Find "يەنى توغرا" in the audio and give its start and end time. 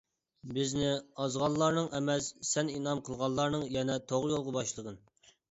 3.77-4.35